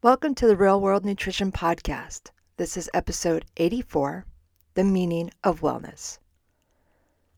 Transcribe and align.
Welcome 0.00 0.36
to 0.36 0.46
the 0.46 0.56
Real 0.56 0.80
World 0.80 1.04
Nutrition 1.04 1.50
Podcast. 1.50 2.30
This 2.56 2.76
is 2.76 2.88
episode 2.94 3.44
84 3.56 4.26
The 4.74 4.84
Meaning 4.84 5.32
of 5.42 5.60
Wellness. 5.60 6.20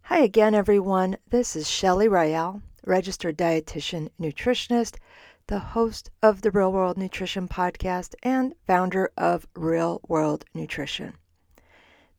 Hi 0.02 0.18
again, 0.18 0.54
everyone. 0.54 1.16
This 1.30 1.56
is 1.56 1.66
Shelley 1.66 2.06
Rael, 2.06 2.60
registered 2.84 3.38
dietitian 3.38 4.10
nutritionist, 4.20 4.98
the 5.46 5.58
host 5.58 6.10
of 6.22 6.42
the 6.42 6.50
Real 6.50 6.70
World 6.70 6.98
Nutrition 6.98 7.48
Podcast, 7.48 8.14
and 8.22 8.54
founder 8.66 9.10
of 9.16 9.48
Real 9.56 10.02
World 10.06 10.44
Nutrition. 10.52 11.14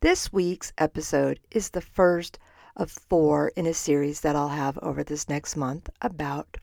This 0.00 0.32
week's 0.32 0.72
episode 0.76 1.38
is 1.52 1.70
the 1.70 1.80
first 1.80 2.40
of 2.74 2.90
four 2.90 3.52
in 3.54 3.66
a 3.66 3.72
series 3.72 4.22
that 4.22 4.34
I'll 4.34 4.48
have 4.48 4.76
over 4.78 5.04
this 5.04 5.28
next 5.28 5.54
month 5.54 5.88
about 6.00 6.56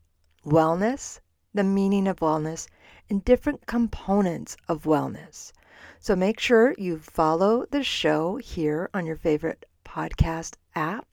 wellness, 0.46 1.22
the 1.54 1.64
meaning 1.64 2.08
of 2.08 2.20
wellness, 2.20 2.68
and 3.10 3.26
different 3.26 3.66
components 3.66 4.56
of 4.68 4.84
wellness. 4.84 5.52
So 6.00 6.16
make 6.16 6.40
sure 6.40 6.76
you 6.78 7.00
follow 7.00 7.66
the 7.66 7.84
show 7.84 8.38
here 8.38 8.90
on 8.94 9.06
your 9.06 9.16
favorite 9.16 9.66
podcast 9.84 10.56
app, 10.76 11.08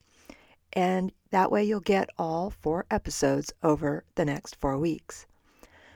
and 0.73 1.11
that 1.31 1.51
way 1.51 1.65
you'll 1.65 1.81
get 1.81 2.11
all 2.19 2.51
four 2.51 2.85
episodes 2.91 3.53
over 3.63 4.05
the 4.15 4.25
next 4.25 4.57
four 4.57 4.79
weeks. 4.79 5.27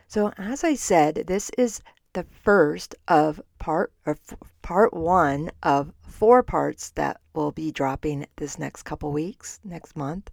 So, 0.08 0.32
as 0.38 0.64
I 0.64 0.74
said, 0.74 1.26
this 1.26 1.50
is 1.58 1.82
the 2.12 2.24
first 2.24 2.96
of 3.06 3.40
part 3.58 3.92
part 4.62 4.92
one 4.92 5.50
of 5.62 5.92
four 6.02 6.42
parts 6.42 6.90
that 6.90 7.20
will 7.34 7.52
be 7.52 7.70
dropping 7.70 8.26
this 8.36 8.58
next 8.58 8.82
couple 8.82 9.12
weeks, 9.12 9.60
next 9.62 9.96
month. 9.96 10.30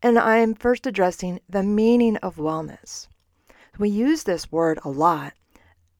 And 0.00 0.16
I 0.16 0.36
am 0.36 0.54
first 0.54 0.86
addressing 0.86 1.40
the 1.48 1.64
meaning 1.64 2.18
of 2.18 2.36
wellness. 2.36 3.08
We 3.78 3.90
use 3.90 4.22
this 4.22 4.52
word 4.52 4.78
a 4.84 4.90
lot, 4.90 5.32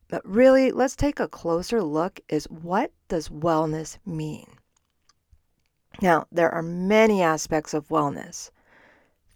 but 0.09 0.25
really 0.25 0.70
let's 0.70 0.95
take 0.95 1.19
a 1.19 1.27
closer 1.27 1.83
look 1.83 2.20
is 2.28 2.45
what 2.45 2.92
does 3.09 3.28
wellness 3.28 3.98
mean? 4.06 4.47
Now, 6.00 6.27
there 6.31 6.53
are 6.55 6.62
many 6.62 7.22
aspects 7.22 7.75
of 7.75 7.89
wellness. 7.89 8.53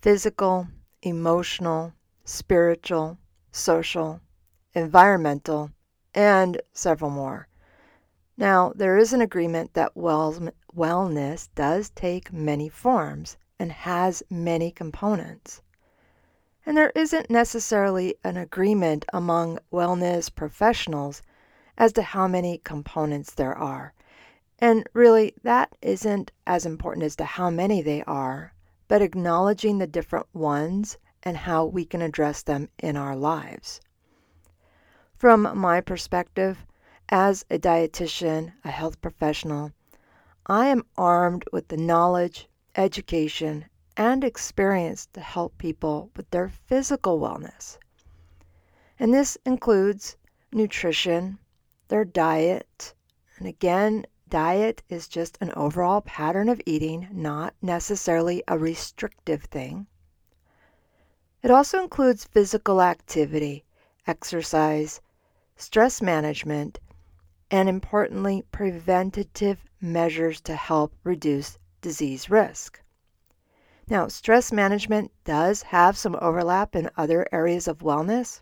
Physical, 0.01 0.69
emotional, 1.03 1.92
spiritual, 2.25 3.19
social, 3.51 4.20
environmental, 4.75 5.73
and 6.14 6.61
several 6.73 7.11
more. 7.11 7.48
Now, 8.36 8.73
there 8.77 8.97
is 8.97 9.12
an 9.12 9.20
agreement 9.20 9.75
that 9.75 9.97
wellness 9.97 11.48
does 11.56 11.91
take 11.91 12.33
many 12.33 12.69
forms 12.69 13.36
and 13.58 13.72
has 13.72 14.22
many 14.31 14.70
components. 14.70 15.62
And 16.64 16.77
there 16.77 16.92
isn't 16.95 17.31
necessarily 17.31 18.14
an 18.22 18.36
agreement 18.36 19.05
among 19.12 19.58
wellness 19.72 20.33
professionals 20.33 21.22
as 21.77 21.92
to 21.95 22.03
how 22.03 22.28
many 22.28 22.58
components 22.58 23.34
there 23.34 23.56
are. 23.56 23.95
And 24.58 24.89
really, 24.92 25.34
that 25.42 25.75
isn't 25.83 26.30
as 26.47 26.64
important 26.64 27.05
as 27.05 27.17
to 27.17 27.25
how 27.25 27.50
many 27.50 27.83
they 27.83 28.03
are, 28.05 28.53
but 28.86 29.03
acknowledging 29.03 29.78
the 29.78 29.86
different 29.86 30.27
ones 30.33 30.98
and 31.23 31.36
how 31.36 31.64
we 31.64 31.84
can 31.84 32.03
address 32.03 32.42
them 32.42 32.69
in 32.78 32.97
our 32.97 33.17
lives. 33.17 33.80
From 35.17 35.56
my 35.56 35.80
perspective, 35.80 36.64
as 37.08 37.45
a 37.50 37.58
dietitian, 37.58 38.53
a 38.64 38.70
health 38.70 39.00
professional, 39.00 39.73
I 40.47 40.67
am 40.67 40.84
armed 40.97 41.45
with 41.53 41.69
the 41.69 41.77
knowledge, 41.77 42.48
education, 42.75 43.67
and 43.97 44.25
experience 44.25 45.06
to 45.12 45.20
help 45.20 45.59
people 45.59 46.11
with 46.17 46.31
their 46.31 46.48
physical 46.48 47.20
wellness. 47.20 47.79
And 48.98 49.12
this 49.12 49.37
includes 49.45 50.17
nutrition, 50.53 51.39
their 51.89 52.05
diet, 52.05 52.95
and 53.39 53.47
again, 53.47 54.06
diet 54.29 54.83
is 54.89 55.09
just 55.09 55.37
an 55.41 55.52
overall 55.57 56.01
pattern 56.01 56.48
of 56.48 56.61
eating, 56.64 57.08
not 57.11 57.55
necessarily 57.61 58.42
a 58.48 58.57
restrictive 58.57 59.42
thing. 59.45 59.86
It 61.42 61.51
also 61.51 61.83
includes 61.83 62.25
physical 62.25 62.80
activity, 62.80 63.64
exercise, 64.07 65.01
stress 65.57 66.01
management, 66.01 66.79
and 67.51 67.69
importantly, 67.69 68.42
preventative 68.52 69.64
measures 69.80 70.41
to 70.42 70.55
help 70.55 70.95
reduce 71.05 71.58
disease 71.83 72.31
risk. 72.31 72.81
Now, 73.89 74.09
stress 74.09 74.51
management 74.53 75.11
does 75.25 75.63
have 75.65 75.98
some 75.98 76.17
overlap 76.23 76.75
in 76.75 76.89
other 76.97 77.27
areas 77.33 77.69
of 77.69 77.81
wellness, 77.81 78.41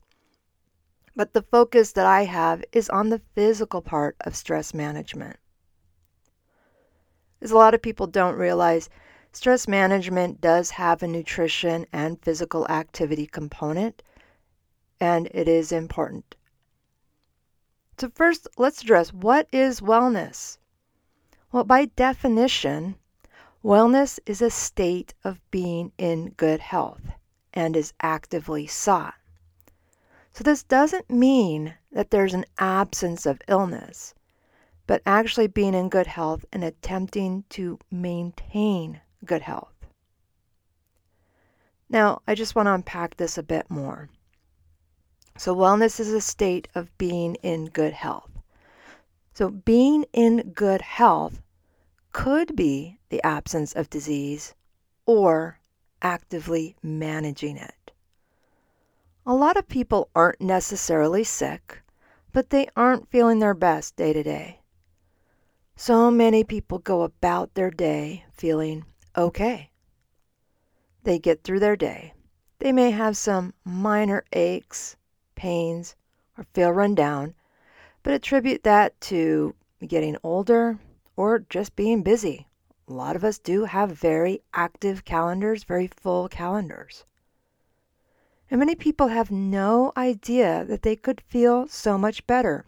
but 1.16 1.32
the 1.32 1.42
focus 1.42 1.90
that 1.92 2.06
I 2.06 2.24
have 2.24 2.62
is 2.70 2.88
on 2.88 3.08
the 3.08 3.22
physical 3.34 3.82
part 3.82 4.14
of 4.20 4.36
stress 4.36 4.72
management. 4.72 5.38
As 7.40 7.50
a 7.50 7.56
lot 7.56 7.74
of 7.74 7.82
people 7.82 8.06
don't 8.06 8.36
realize, 8.36 8.90
stress 9.32 9.66
management 9.66 10.40
does 10.40 10.70
have 10.70 11.02
a 11.02 11.08
nutrition 11.08 11.86
and 11.92 12.22
physical 12.22 12.68
activity 12.68 13.26
component, 13.26 14.02
and 15.00 15.26
it 15.32 15.48
is 15.48 15.72
important. 15.72 16.36
So, 17.98 18.10
first, 18.14 18.46
let's 18.58 18.82
address 18.82 19.12
what 19.12 19.48
is 19.50 19.80
wellness? 19.80 20.58
Well, 21.50 21.64
by 21.64 21.86
definition, 21.86 22.94
Wellness 23.62 24.18
is 24.24 24.40
a 24.40 24.48
state 24.48 25.12
of 25.22 25.38
being 25.50 25.92
in 25.98 26.30
good 26.30 26.60
health 26.60 27.02
and 27.52 27.76
is 27.76 27.92
actively 28.00 28.66
sought. 28.66 29.14
So, 30.32 30.42
this 30.42 30.62
doesn't 30.62 31.10
mean 31.10 31.74
that 31.92 32.10
there's 32.10 32.32
an 32.32 32.46
absence 32.56 33.26
of 33.26 33.42
illness, 33.48 34.14
but 34.86 35.02
actually 35.04 35.46
being 35.46 35.74
in 35.74 35.90
good 35.90 36.06
health 36.06 36.46
and 36.50 36.64
attempting 36.64 37.44
to 37.50 37.78
maintain 37.90 39.02
good 39.26 39.42
health. 39.42 39.74
Now, 41.90 42.22
I 42.26 42.34
just 42.34 42.54
want 42.54 42.66
to 42.66 42.74
unpack 42.74 43.16
this 43.18 43.36
a 43.36 43.42
bit 43.42 43.68
more. 43.70 44.08
So, 45.36 45.54
wellness 45.54 46.00
is 46.00 46.14
a 46.14 46.22
state 46.22 46.68
of 46.74 46.96
being 46.96 47.34
in 47.42 47.66
good 47.66 47.92
health. 47.92 48.30
So, 49.34 49.50
being 49.50 50.06
in 50.14 50.52
good 50.54 50.80
health 50.80 51.42
could 52.12 52.56
be 52.56 52.99
the 53.10 53.22
absence 53.24 53.72
of 53.74 53.90
disease 53.90 54.54
or 55.04 55.60
actively 56.02 56.74
managing 56.82 57.56
it. 57.56 57.92
A 59.26 59.34
lot 59.34 59.56
of 59.56 59.68
people 59.68 60.08
aren't 60.14 60.40
necessarily 60.40 61.24
sick, 61.24 61.82
but 62.32 62.50
they 62.50 62.68
aren't 62.74 63.10
feeling 63.10 63.38
their 63.38 63.54
best 63.54 63.94
day 63.96 64.12
to 64.12 64.22
day. 64.22 64.60
So 65.76 66.10
many 66.10 66.42
people 66.44 66.78
go 66.78 67.02
about 67.02 67.54
their 67.54 67.70
day 67.70 68.24
feeling 68.32 68.84
okay. 69.16 69.70
They 71.04 71.18
get 71.18 71.42
through 71.42 71.60
their 71.60 71.76
day. 71.76 72.14
They 72.58 72.72
may 72.72 72.90
have 72.90 73.16
some 73.16 73.54
minor 73.64 74.24
aches, 74.32 74.96
pains, 75.34 75.96
or 76.36 76.44
feel 76.52 76.70
run 76.70 76.94
down, 76.94 77.34
but 78.02 78.12
attribute 78.12 78.62
that 78.64 79.00
to 79.02 79.54
getting 79.86 80.16
older, 80.22 80.78
or 81.16 81.38
just 81.38 81.74
being 81.74 82.02
busy. 82.02 82.46
A 82.90 82.92
lot 82.92 83.14
of 83.14 83.22
us 83.22 83.38
do 83.38 83.66
have 83.66 83.92
very 83.92 84.42
active 84.52 85.04
calendars, 85.04 85.62
very 85.62 85.86
full 85.86 86.28
calendars. 86.28 87.04
And 88.50 88.58
many 88.58 88.74
people 88.74 89.06
have 89.06 89.30
no 89.30 89.92
idea 89.96 90.64
that 90.64 90.82
they 90.82 90.96
could 90.96 91.20
feel 91.20 91.68
so 91.68 91.96
much 91.96 92.26
better 92.26 92.66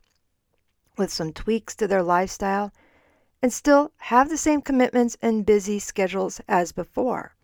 with 0.97 1.13
some 1.13 1.33
tweaks 1.33 1.75
to 1.75 1.89
their 1.89 2.05
lifestyle 2.05 2.71
and 3.43 3.53
still 3.53 3.91
have 3.97 4.29
the 4.29 4.37
same 4.37 4.63
commitments 4.63 5.17
and 5.21 5.45
busy 5.45 5.81
schedules 5.81 6.41
as 6.47 6.71
before. 6.71 7.35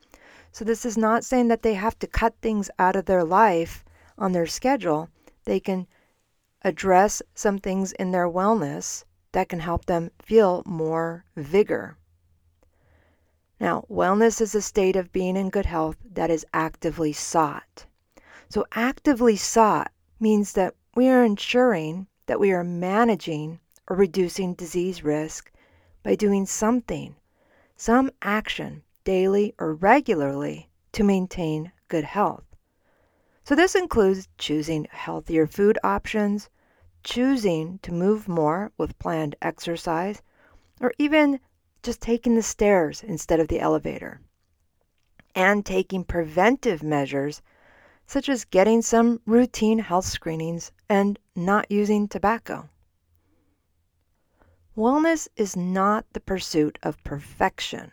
So, 0.52 0.64
this 0.64 0.86
is 0.86 0.96
not 0.96 1.24
saying 1.24 1.48
that 1.48 1.62
they 1.62 1.74
have 1.74 1.98
to 1.98 2.06
cut 2.06 2.36
things 2.40 2.70
out 2.78 2.94
of 2.94 3.06
their 3.06 3.24
life 3.24 3.84
on 4.16 4.30
their 4.30 4.46
schedule. 4.46 5.10
They 5.46 5.58
can 5.58 5.88
address 6.62 7.22
some 7.34 7.58
things 7.58 7.90
in 7.90 8.12
their 8.12 8.28
wellness 8.28 9.02
that 9.32 9.48
can 9.48 9.58
help 9.58 9.86
them 9.86 10.12
feel 10.22 10.62
more 10.64 11.24
vigor. 11.34 11.97
Now, 13.60 13.84
wellness 13.90 14.40
is 14.40 14.54
a 14.54 14.62
state 14.62 14.94
of 14.94 15.12
being 15.12 15.36
in 15.36 15.50
good 15.50 15.66
health 15.66 15.96
that 16.12 16.30
is 16.30 16.46
actively 16.54 17.12
sought. 17.12 17.86
So, 18.48 18.64
actively 18.72 19.34
sought 19.34 19.90
means 20.20 20.52
that 20.52 20.74
we 20.94 21.08
are 21.08 21.24
ensuring 21.24 22.06
that 22.26 22.38
we 22.38 22.52
are 22.52 22.62
managing 22.62 23.58
or 23.88 23.96
reducing 23.96 24.54
disease 24.54 25.02
risk 25.02 25.50
by 26.04 26.14
doing 26.14 26.46
something, 26.46 27.16
some 27.76 28.10
action, 28.22 28.82
daily 29.02 29.54
or 29.58 29.74
regularly, 29.74 30.70
to 30.92 31.02
maintain 31.02 31.72
good 31.88 32.04
health. 32.04 32.44
So, 33.42 33.56
this 33.56 33.74
includes 33.74 34.28
choosing 34.38 34.86
healthier 34.90 35.48
food 35.48 35.78
options, 35.82 36.48
choosing 37.02 37.80
to 37.80 37.92
move 37.92 38.28
more 38.28 38.70
with 38.78 38.98
planned 39.00 39.34
exercise, 39.42 40.22
or 40.80 40.92
even 40.98 41.40
just 41.82 42.00
taking 42.00 42.34
the 42.34 42.42
stairs 42.42 43.02
instead 43.02 43.40
of 43.40 43.48
the 43.48 43.60
elevator, 43.60 44.20
and 45.34 45.64
taking 45.64 46.04
preventive 46.04 46.82
measures 46.82 47.42
such 48.06 48.28
as 48.28 48.46
getting 48.46 48.80
some 48.80 49.20
routine 49.26 49.78
health 49.78 50.06
screenings 50.06 50.72
and 50.88 51.18
not 51.36 51.70
using 51.70 52.08
tobacco. 52.08 52.68
Wellness 54.74 55.28
is 55.36 55.56
not 55.56 56.06
the 56.12 56.20
pursuit 56.20 56.78
of 56.82 57.02
perfection, 57.04 57.92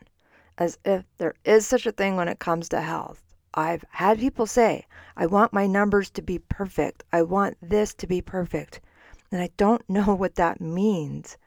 as 0.58 0.78
if 0.86 1.04
there 1.18 1.34
is 1.44 1.68
such 1.68 1.86
a 1.86 1.92
thing 1.92 2.16
when 2.16 2.28
it 2.28 2.40
comes 2.40 2.70
to 2.70 2.80
health. 2.80 3.24
I've 3.56 3.84
had 3.90 4.20
people 4.20 4.46
say, 4.46 4.86
I 5.18 5.26
want 5.26 5.52
my 5.52 5.66
numbers 5.66 6.10
to 6.12 6.22
be 6.22 6.40
perfect. 6.40 7.04
I 7.12 7.24
want 7.24 7.58
this 7.62 7.94
to 7.96 8.08
be 8.08 8.22
perfect. 8.22 8.82
And 9.32 9.42
I 9.42 9.50
don't 9.58 9.82
know 9.90 10.14
what 10.14 10.36
that 10.36 10.62
means. 10.62 11.38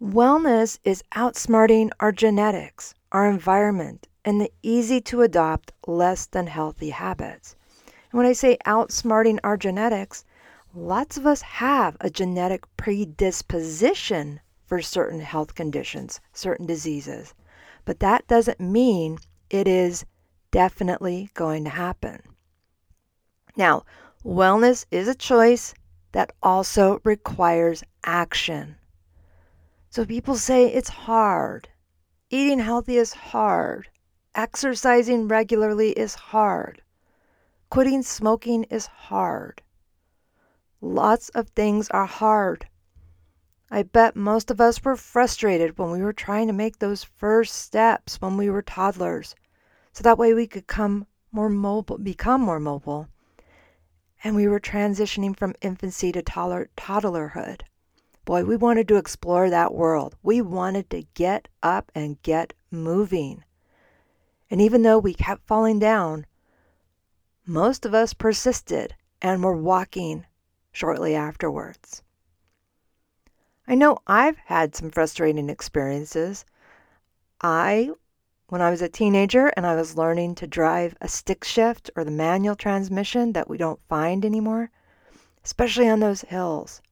Wellness 0.00 0.78
is 0.84 1.02
outsmarting 1.16 1.90
our 1.98 2.12
genetics, 2.12 2.94
our 3.10 3.28
environment, 3.28 4.06
and 4.24 4.40
the 4.40 4.52
easy 4.62 5.00
to 5.00 5.22
adopt 5.22 5.72
less 5.88 6.26
than 6.26 6.46
healthy 6.46 6.90
habits. 6.90 7.56
And 7.84 8.18
when 8.18 8.26
I 8.26 8.32
say 8.32 8.58
outsmarting 8.64 9.40
our 9.42 9.56
genetics, 9.56 10.24
lots 10.72 11.16
of 11.16 11.26
us 11.26 11.42
have 11.42 11.96
a 12.00 12.10
genetic 12.10 12.64
predisposition 12.76 14.38
for 14.64 14.80
certain 14.80 15.18
health 15.18 15.56
conditions, 15.56 16.20
certain 16.32 16.66
diseases. 16.66 17.34
But 17.84 17.98
that 17.98 18.24
doesn't 18.28 18.60
mean 18.60 19.18
it 19.50 19.66
is 19.66 20.04
definitely 20.52 21.28
going 21.34 21.64
to 21.64 21.70
happen. 21.70 22.22
Now, 23.56 23.84
wellness 24.24 24.86
is 24.92 25.08
a 25.08 25.14
choice 25.14 25.74
that 26.12 26.30
also 26.40 27.00
requires 27.02 27.82
action. 28.04 28.77
So 29.90 30.04
people 30.04 30.36
say 30.36 30.66
it's 30.66 30.90
hard. 30.90 31.68
Eating 32.30 32.58
healthy 32.58 32.98
is 32.98 33.14
hard. 33.14 33.88
Exercising 34.34 35.28
regularly 35.28 35.92
is 35.92 36.14
hard. 36.14 36.82
Quitting 37.70 38.02
smoking 38.02 38.64
is 38.64 38.86
hard. 38.86 39.62
Lots 40.80 41.30
of 41.30 41.48
things 41.48 41.88
are 41.90 42.06
hard. 42.06 42.68
I 43.70 43.82
bet 43.82 44.14
most 44.14 44.50
of 44.50 44.60
us 44.60 44.84
were 44.84 44.96
frustrated 44.96 45.78
when 45.78 45.90
we 45.90 46.02
were 46.02 46.12
trying 46.12 46.46
to 46.48 46.52
make 46.52 46.78
those 46.78 47.04
first 47.04 47.56
steps 47.56 48.20
when 48.20 48.36
we 48.36 48.50
were 48.50 48.62
toddlers. 48.62 49.34
So 49.92 50.02
that 50.02 50.18
way 50.18 50.34
we 50.34 50.46
could 50.46 50.66
come 50.66 51.06
more 51.32 51.48
mobile, 51.48 51.98
become 51.98 52.42
more 52.42 52.60
mobile. 52.60 53.08
And 54.22 54.36
we 54.36 54.48
were 54.48 54.60
transitioning 54.60 55.36
from 55.36 55.54
infancy 55.62 56.12
to 56.12 56.22
toddler, 56.22 56.68
toddlerhood. 56.76 57.62
Boy, 58.28 58.44
we 58.44 58.56
wanted 58.56 58.86
to 58.88 58.96
explore 58.96 59.48
that 59.48 59.72
world. 59.72 60.14
We 60.22 60.42
wanted 60.42 60.90
to 60.90 61.06
get 61.14 61.48
up 61.62 61.90
and 61.94 62.20
get 62.20 62.52
moving. 62.70 63.42
And 64.50 64.60
even 64.60 64.82
though 64.82 64.98
we 64.98 65.14
kept 65.14 65.46
falling 65.46 65.78
down, 65.78 66.26
most 67.46 67.86
of 67.86 67.94
us 67.94 68.12
persisted 68.12 68.94
and 69.22 69.42
were 69.42 69.56
walking 69.56 70.26
shortly 70.72 71.14
afterwards. 71.14 72.02
I 73.66 73.74
know 73.74 73.96
I've 74.06 74.36
had 74.36 74.76
some 74.76 74.90
frustrating 74.90 75.48
experiences. 75.48 76.44
I, 77.40 77.92
when 78.50 78.60
I 78.60 78.68
was 78.68 78.82
a 78.82 78.90
teenager 78.90 79.46
and 79.56 79.64
I 79.64 79.74
was 79.74 79.96
learning 79.96 80.34
to 80.34 80.46
drive 80.46 80.94
a 81.00 81.08
stick 81.08 81.44
shift 81.44 81.90
or 81.96 82.04
the 82.04 82.10
manual 82.10 82.56
transmission 82.56 83.32
that 83.32 83.48
we 83.48 83.56
don't 83.56 83.80
find 83.88 84.22
anymore, 84.22 84.70
especially 85.46 85.88
on 85.88 86.00
those 86.00 86.20
hills. 86.20 86.82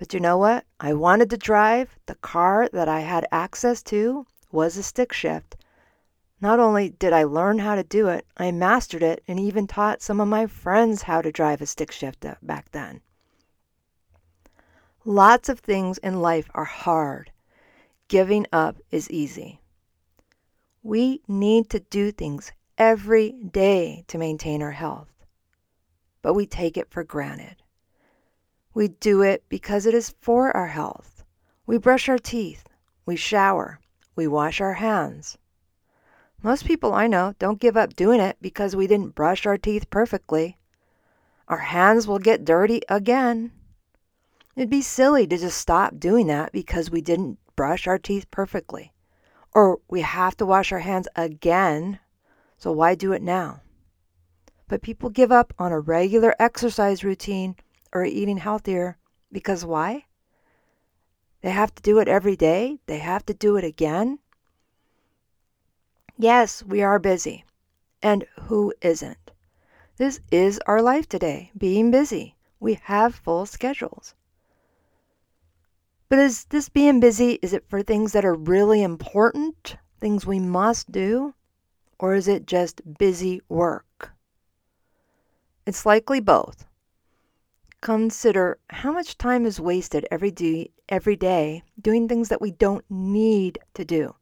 But 0.00 0.14
you 0.14 0.20
know 0.20 0.38
what? 0.38 0.64
I 0.80 0.94
wanted 0.94 1.28
to 1.28 1.36
drive. 1.36 1.98
The 2.06 2.14
car 2.14 2.70
that 2.72 2.88
I 2.88 3.00
had 3.00 3.28
access 3.30 3.82
to 3.82 4.26
was 4.50 4.78
a 4.78 4.82
stick 4.82 5.12
shift. 5.12 5.56
Not 6.40 6.58
only 6.58 6.88
did 6.88 7.12
I 7.12 7.24
learn 7.24 7.58
how 7.58 7.74
to 7.74 7.84
do 7.84 8.08
it, 8.08 8.26
I 8.38 8.50
mastered 8.50 9.02
it 9.02 9.22
and 9.28 9.38
even 9.38 9.66
taught 9.66 10.00
some 10.00 10.18
of 10.18 10.26
my 10.26 10.46
friends 10.46 11.02
how 11.02 11.20
to 11.20 11.30
drive 11.30 11.60
a 11.60 11.66
stick 11.66 11.92
shift 11.92 12.24
uh, 12.24 12.36
back 12.40 12.70
then. 12.70 13.02
Lots 15.04 15.50
of 15.50 15.60
things 15.60 15.98
in 15.98 16.22
life 16.22 16.50
are 16.54 16.64
hard. 16.64 17.30
Giving 18.08 18.46
up 18.54 18.78
is 18.90 19.10
easy. 19.10 19.60
We 20.82 21.20
need 21.28 21.68
to 21.70 21.80
do 21.80 22.10
things 22.10 22.52
every 22.78 23.32
day 23.32 24.04
to 24.08 24.16
maintain 24.16 24.62
our 24.62 24.72
health, 24.72 25.12
but 26.22 26.32
we 26.32 26.46
take 26.46 26.78
it 26.78 26.90
for 26.90 27.04
granted. 27.04 27.56
We 28.72 28.88
do 28.88 29.22
it 29.22 29.44
because 29.48 29.84
it 29.84 29.94
is 29.94 30.14
for 30.20 30.56
our 30.56 30.68
health. 30.68 31.24
We 31.66 31.76
brush 31.76 32.08
our 32.08 32.18
teeth, 32.18 32.64
we 33.04 33.16
shower, 33.16 33.80
we 34.14 34.26
wash 34.28 34.60
our 34.60 34.74
hands. 34.74 35.38
Most 36.42 36.64
people 36.64 36.94
I 36.94 37.06
know 37.06 37.34
don't 37.38 37.60
give 37.60 37.76
up 37.76 37.94
doing 37.94 38.20
it 38.20 38.36
because 38.40 38.76
we 38.76 38.86
didn't 38.86 39.14
brush 39.14 39.44
our 39.44 39.58
teeth 39.58 39.90
perfectly. 39.90 40.56
Our 41.48 41.58
hands 41.58 42.06
will 42.06 42.20
get 42.20 42.44
dirty 42.44 42.80
again. 42.88 43.52
It'd 44.54 44.70
be 44.70 44.82
silly 44.82 45.26
to 45.26 45.36
just 45.36 45.58
stop 45.58 45.98
doing 45.98 46.28
that 46.28 46.52
because 46.52 46.90
we 46.90 47.00
didn't 47.00 47.38
brush 47.56 47.86
our 47.86 47.98
teeth 47.98 48.30
perfectly. 48.30 48.92
Or 49.52 49.80
we 49.88 50.02
have 50.02 50.36
to 50.36 50.46
wash 50.46 50.70
our 50.70 50.78
hands 50.78 51.08
again, 51.16 51.98
so 52.56 52.70
why 52.70 52.94
do 52.94 53.12
it 53.12 53.22
now? 53.22 53.62
But 54.68 54.82
people 54.82 55.10
give 55.10 55.32
up 55.32 55.52
on 55.58 55.72
a 55.72 55.80
regular 55.80 56.36
exercise 56.38 57.02
routine 57.02 57.56
or 57.92 58.04
eating 58.04 58.38
healthier 58.38 58.96
because 59.32 59.64
why? 59.64 60.06
They 61.42 61.50
have 61.50 61.74
to 61.74 61.82
do 61.82 61.98
it 61.98 62.08
every 62.08 62.36
day? 62.36 62.80
They 62.86 62.98
have 62.98 63.24
to 63.26 63.34
do 63.34 63.56
it 63.56 63.64
again? 63.64 64.18
Yes, 66.18 66.62
we 66.62 66.82
are 66.82 66.98
busy. 66.98 67.44
And 68.02 68.26
who 68.42 68.74
isn't? 68.82 69.32
This 69.96 70.20
is 70.30 70.60
our 70.66 70.82
life 70.82 71.08
today, 71.08 71.50
being 71.56 71.90
busy. 71.90 72.36
We 72.58 72.74
have 72.74 73.14
full 73.14 73.46
schedules. 73.46 74.14
But 76.08 76.18
is 76.18 76.44
this 76.46 76.68
being 76.68 77.00
busy, 77.00 77.38
is 77.40 77.52
it 77.52 77.68
for 77.68 77.82
things 77.82 78.12
that 78.12 78.24
are 78.24 78.34
really 78.34 78.82
important, 78.82 79.76
things 80.00 80.26
we 80.26 80.40
must 80.40 80.90
do? 80.90 81.34
Or 81.98 82.14
is 82.14 82.28
it 82.28 82.46
just 82.46 82.80
busy 82.98 83.40
work? 83.48 84.12
It's 85.66 85.86
likely 85.86 86.20
both. 86.20 86.66
Consider 87.80 88.58
how 88.68 88.92
much 88.92 89.16
time 89.16 89.46
is 89.46 89.58
wasted 89.58 90.06
every 90.10 90.30
day, 90.30 90.70
every 90.88 91.16
day 91.16 91.62
doing 91.80 92.08
things 92.08 92.28
that 92.28 92.40
we 92.40 92.50
don't 92.50 92.84
need 92.90 93.58
to 93.72 93.84
do. 93.84 94.14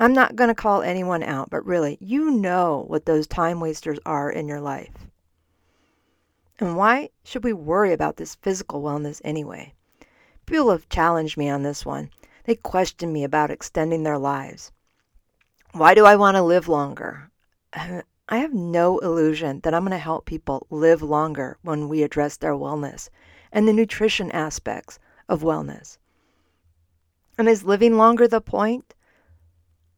I'm 0.00 0.14
not 0.14 0.36
going 0.36 0.48
to 0.48 0.54
call 0.54 0.80
anyone 0.82 1.22
out, 1.22 1.50
but 1.50 1.66
really, 1.66 1.98
you 2.00 2.30
know 2.30 2.84
what 2.86 3.04
those 3.04 3.26
time 3.26 3.60
wasters 3.60 3.98
are 4.06 4.30
in 4.30 4.48
your 4.48 4.60
life. 4.60 5.08
And 6.60 6.76
why 6.76 7.10
should 7.24 7.44
we 7.44 7.52
worry 7.52 7.92
about 7.92 8.16
this 8.16 8.36
physical 8.36 8.82
wellness 8.82 9.20
anyway? 9.24 9.74
People 10.46 10.70
have 10.70 10.88
challenged 10.88 11.36
me 11.36 11.48
on 11.48 11.62
this 11.62 11.84
one. 11.84 12.10
They 12.44 12.54
question 12.54 13.12
me 13.12 13.22
about 13.22 13.50
extending 13.50 14.02
their 14.02 14.18
lives. 14.18 14.72
Why 15.72 15.94
do 15.94 16.06
I 16.06 16.16
want 16.16 16.36
to 16.36 16.42
live 16.42 16.68
longer? 16.68 17.30
I 18.30 18.38
have 18.38 18.52
no 18.52 18.98
illusion 18.98 19.60
that 19.60 19.72
I'm 19.72 19.82
going 19.82 19.92
to 19.92 19.98
help 19.98 20.26
people 20.26 20.66
live 20.68 21.00
longer 21.00 21.56
when 21.62 21.88
we 21.88 22.02
address 22.02 22.36
their 22.36 22.52
wellness 22.52 23.08
and 23.50 23.66
the 23.66 23.72
nutrition 23.72 24.30
aspects 24.32 24.98
of 25.30 25.40
wellness. 25.40 25.96
And 27.38 27.48
is 27.48 27.64
living 27.64 27.96
longer 27.96 28.28
the 28.28 28.42
point? 28.42 28.94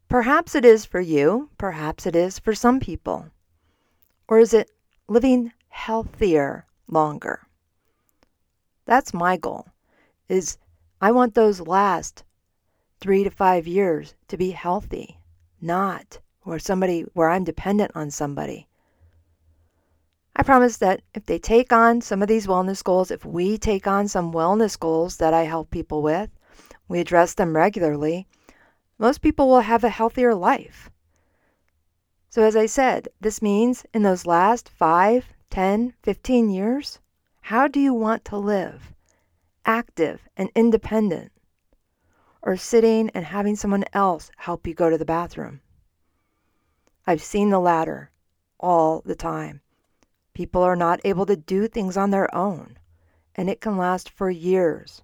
Perhaps 0.08 0.54
it 0.54 0.64
is 0.64 0.84
for 0.84 1.00
you, 1.00 1.50
perhaps 1.58 2.06
it 2.06 2.14
is 2.14 2.38
for 2.38 2.54
some 2.54 2.78
people. 2.78 3.26
Or 4.28 4.38
is 4.38 4.54
it 4.54 4.70
living 5.08 5.52
healthier 5.68 6.66
longer? 6.86 7.46
That's 8.84 9.12
my 9.12 9.36
goal 9.36 9.66
is 10.28 10.56
I 11.00 11.10
want 11.10 11.34
those 11.34 11.60
last 11.60 12.22
three 13.00 13.24
to 13.24 13.30
five 13.30 13.66
years 13.66 14.14
to 14.28 14.36
be 14.36 14.52
healthy, 14.52 15.18
not 15.60 16.20
where 16.42 16.58
somebody 16.58 17.02
where 17.12 17.28
I'm 17.28 17.44
dependent 17.44 17.92
on 17.94 18.10
somebody. 18.10 18.68
I 20.34 20.42
promise 20.42 20.76
that 20.78 21.02
if 21.14 21.26
they 21.26 21.38
take 21.38 21.72
on 21.72 22.00
some 22.00 22.22
of 22.22 22.28
these 22.28 22.46
wellness 22.46 22.82
goals, 22.82 23.10
if 23.10 23.24
we 23.24 23.58
take 23.58 23.86
on 23.86 24.08
some 24.08 24.32
wellness 24.32 24.78
goals 24.78 25.16
that 25.18 25.34
I 25.34 25.42
help 25.42 25.70
people 25.70 26.02
with, 26.02 26.30
we 26.88 27.00
address 27.00 27.34
them 27.34 27.56
regularly, 27.56 28.26
most 28.98 29.20
people 29.20 29.48
will 29.48 29.60
have 29.60 29.84
a 29.84 29.88
healthier 29.88 30.34
life. 30.34 30.90
So, 32.28 32.42
as 32.42 32.56
I 32.56 32.66
said, 32.66 33.08
this 33.20 33.42
means 33.42 33.84
in 33.92 34.02
those 34.02 34.26
last 34.26 34.68
5, 34.68 35.26
10, 35.50 35.94
15 36.02 36.50
years, 36.50 37.00
how 37.40 37.66
do 37.66 37.80
you 37.80 37.92
want 37.92 38.24
to 38.26 38.36
live? 38.36 38.92
active 39.64 40.28
and 40.36 40.50
independent, 40.54 41.30
or 42.42 42.56
sitting 42.56 43.10
and 43.10 43.24
having 43.24 43.56
someone 43.56 43.84
else 43.92 44.30
help 44.36 44.66
you 44.66 44.74
go 44.74 44.90
to 44.90 44.98
the 44.98 45.04
bathroom. 45.04 45.60
I've 47.06 47.22
seen 47.22 47.50
the 47.50 47.60
latter 47.60 48.10
all 48.58 49.02
the 49.04 49.14
time. 49.14 49.60
People 50.34 50.62
are 50.62 50.76
not 50.76 51.00
able 51.04 51.26
to 51.26 51.36
do 51.36 51.66
things 51.66 51.96
on 51.96 52.10
their 52.10 52.32
own, 52.34 52.78
and 53.34 53.50
it 53.50 53.60
can 53.60 53.76
last 53.76 54.10
for 54.10 54.30
years. 54.30 55.02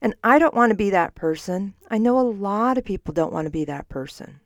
And 0.00 0.14
I 0.22 0.38
don't 0.38 0.54
want 0.54 0.70
to 0.70 0.76
be 0.76 0.90
that 0.90 1.14
person. 1.14 1.74
I 1.90 1.98
know 1.98 2.18
a 2.18 2.22
lot 2.22 2.76
of 2.76 2.84
people 2.84 3.14
don't 3.14 3.32
want 3.32 3.46
to 3.46 3.50
be 3.50 3.64
that 3.64 3.88
person. 3.88 4.40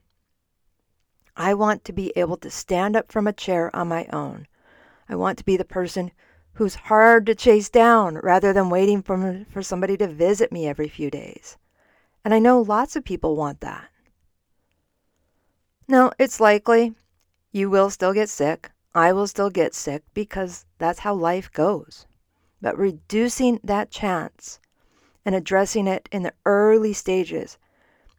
I 1.37 1.55
want 1.55 1.85
to 1.85 1.93
be 1.93 2.13
able 2.17 2.37
to 2.39 2.51
stand 2.51 2.97
up 2.97 3.11
from 3.11 3.27
a 3.27 3.33
chair 3.33 3.75
on 3.75 3.89
my 3.89 4.07
own. 4.13 4.47
I 5.09 5.17
want 5.17 5.39
to 5.39 5.45
be 5.45 5.57
the 5.57 5.65
person 5.65 6.13
who's 6.55 6.75
hard 6.75 7.27
to 7.27 7.35
chase 7.35 7.69
down 7.69 8.17
rather 8.17 8.53
than 8.53 8.71
waiting 8.71 9.03
for, 9.03 9.47
for 9.51 9.63
somebody 9.63 9.97
to 9.97 10.09
visit 10.09 10.51
me 10.51 10.67
every 10.67 10.89
few 10.89 11.11
days. 11.11 11.57
And 12.25 12.35
I 12.35 12.41
know 12.41 12.61
lots 12.61 12.97
of 12.97 13.05
people 13.05 13.37
want 13.37 13.61
that. 13.61 13.89
Now, 15.91 16.13
it's 16.19 16.39
likely 16.39 16.95
you 17.51 17.71
will 17.71 17.89
still 17.89 18.13
get 18.13 18.29
sick. 18.29 18.71
I 18.95 19.13
will 19.15 19.27
still 19.27 19.49
get 19.49 19.75
sick 19.75 20.03
because 20.13 20.67
that's 20.77 20.99
how 20.99 21.15
life 21.15 21.51
goes. 21.51 22.07
But 22.61 22.77
reducing 22.77 23.59
that 23.65 23.91
chance 23.91 24.61
and 25.25 25.35
addressing 25.35 25.87
it 25.87 26.07
in 26.13 26.25
the 26.25 26.35
early 26.45 26.93
stages 26.93 27.57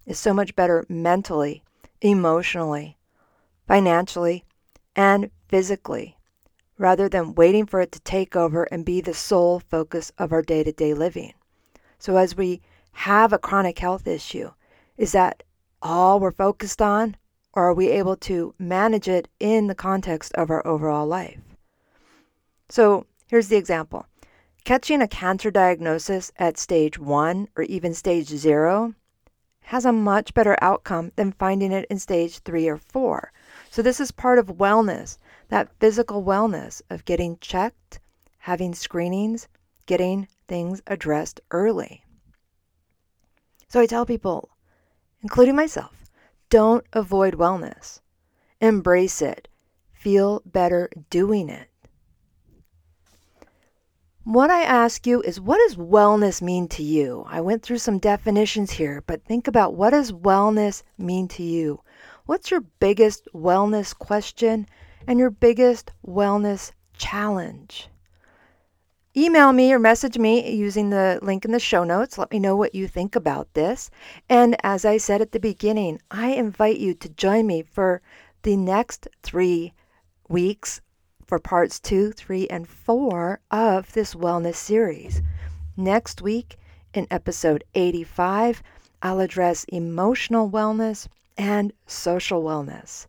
is 0.07 0.19
so 0.19 0.33
much 0.33 0.55
better 0.55 0.83
mentally, 0.89 1.63
emotionally, 2.01 2.97
financially, 3.67 4.45
and 4.95 5.29
physically 5.47 6.17
rather 6.79 7.07
than 7.07 7.35
waiting 7.35 7.67
for 7.67 7.81
it 7.81 7.91
to 7.91 7.99
take 7.99 8.35
over 8.35 8.63
and 8.63 8.85
be 8.85 9.01
the 9.01 9.13
sole 9.13 9.59
focus 9.59 10.11
of 10.17 10.31
our 10.31 10.41
day 10.41 10.63
to 10.63 10.71
day 10.71 10.95
living. 10.95 11.33
So, 11.99 12.17
as 12.17 12.35
we 12.35 12.61
have 12.93 13.31
a 13.31 13.37
chronic 13.37 13.77
health 13.77 14.07
issue, 14.07 14.51
is 14.97 15.11
that 15.11 15.43
all 15.81 16.19
we're 16.19 16.31
focused 16.31 16.81
on, 16.81 17.15
or 17.53 17.69
are 17.69 17.73
we 17.73 17.89
able 17.89 18.15
to 18.15 18.53
manage 18.59 19.07
it 19.07 19.27
in 19.39 19.67
the 19.67 19.75
context 19.75 20.33
of 20.33 20.49
our 20.49 20.65
overall 20.65 21.05
life? 21.05 21.41
So, 22.69 23.05
here's 23.27 23.47
the 23.47 23.57
example 23.57 24.05
catching 24.63 25.01
a 25.01 25.07
cancer 25.07 25.49
diagnosis 25.49 26.31
at 26.37 26.57
stage 26.57 26.99
one 26.99 27.47
or 27.55 27.63
even 27.63 27.93
stage 27.93 28.27
zero 28.27 28.93
has 29.61 29.85
a 29.85 29.91
much 29.91 30.33
better 30.33 30.57
outcome 30.61 31.11
than 31.15 31.31
finding 31.31 31.71
it 31.71 31.85
in 31.89 31.99
stage 31.99 32.39
three 32.39 32.67
or 32.67 32.77
four. 32.77 33.31
So, 33.69 33.81
this 33.81 33.99
is 33.99 34.11
part 34.11 34.39
of 34.39 34.57
wellness 34.57 35.17
that 35.49 35.71
physical 35.79 36.23
wellness 36.23 36.81
of 36.89 37.05
getting 37.05 37.37
checked, 37.39 37.99
having 38.39 38.73
screenings, 38.73 39.47
getting 39.85 40.27
things 40.47 40.81
addressed 40.87 41.41
early. 41.51 42.03
So 43.67 43.79
I 43.79 43.85
tell 43.85 44.05
people, 44.05 44.49
including 45.21 45.55
myself, 45.55 45.98
don't 46.49 46.85
avoid 46.93 47.35
wellness. 47.35 47.99
Embrace 48.61 49.21
it. 49.21 49.47
Feel 49.93 50.41
better 50.45 50.89
doing 51.09 51.49
it. 51.49 51.67
What 54.23 54.51
I 54.51 54.61
ask 54.61 55.07
you 55.07 55.21
is 55.21 55.39
what 55.41 55.57
does 55.57 55.75
wellness 55.75 56.41
mean 56.41 56.67
to 56.69 56.83
you? 56.83 57.25
I 57.27 57.41
went 57.41 57.63
through 57.63 57.79
some 57.79 57.97
definitions 57.99 58.71
here, 58.71 59.03
but 59.07 59.23
think 59.23 59.47
about 59.47 59.73
what 59.73 59.91
does 59.91 60.11
wellness 60.11 60.83
mean 60.97 61.27
to 61.29 61.43
you? 61.43 61.81
What's 62.25 62.51
your 62.51 62.61
biggest 62.61 63.27
wellness 63.33 63.97
question 63.97 64.67
and 65.07 65.19
your 65.19 65.31
biggest 65.31 65.91
wellness 66.05 66.71
challenge. 66.99 67.89
Email 69.17 69.53
me 69.53 69.73
or 69.73 69.79
message 69.79 70.19
me 70.19 70.53
using 70.53 70.91
the 70.91 71.17
link 71.23 71.43
in 71.43 71.51
the 71.51 71.59
show 71.59 71.83
notes. 71.83 72.19
Let 72.19 72.29
me 72.29 72.37
know 72.37 72.55
what 72.55 72.75
you 72.75 72.87
think 72.87 73.15
about 73.15 73.51
this. 73.55 73.89
And 74.29 74.55
as 74.63 74.85
I 74.85 74.97
said 74.97 75.19
at 75.19 75.31
the 75.31 75.39
beginning, 75.39 75.99
I 76.11 76.29
invite 76.29 76.77
you 76.77 76.93
to 76.93 77.09
join 77.09 77.47
me 77.47 77.63
for 77.63 78.03
the 78.43 78.55
next 78.55 79.07
three 79.23 79.73
weeks 80.27 80.79
for 81.25 81.39
parts 81.39 81.79
two, 81.79 82.11
three, 82.11 82.47
and 82.49 82.69
four 82.69 83.39
of 83.49 83.91
this 83.93 84.13
wellness 84.13 84.55
series. 84.55 85.23
Next 85.75 86.21
week, 86.21 86.57
in 86.93 87.07
episode 87.09 87.63
85, 87.73 88.61
I'll 89.01 89.21
address 89.21 89.63
emotional 89.65 90.51
wellness 90.51 91.07
and 91.35 91.73
social 91.87 92.43
wellness. 92.43 93.07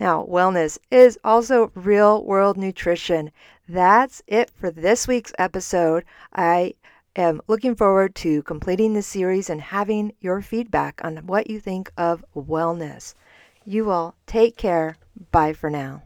Now, 0.00 0.24
wellness 0.24 0.78
is 0.90 1.18
also 1.24 1.72
real 1.74 2.24
world 2.24 2.56
nutrition. 2.56 3.30
That's 3.72 4.20
it 4.26 4.50
for 4.50 4.72
this 4.72 5.06
week's 5.06 5.32
episode. 5.38 6.04
I 6.34 6.74
am 7.14 7.40
looking 7.46 7.76
forward 7.76 8.16
to 8.16 8.42
completing 8.42 8.94
the 8.94 9.02
series 9.02 9.48
and 9.48 9.60
having 9.60 10.12
your 10.20 10.42
feedback 10.42 11.00
on 11.04 11.18
what 11.18 11.48
you 11.48 11.60
think 11.60 11.92
of 11.96 12.24
wellness. 12.34 13.14
You 13.64 13.90
all 13.90 14.16
take 14.26 14.56
care. 14.56 14.96
Bye 15.30 15.52
for 15.52 15.70
now. 15.70 16.02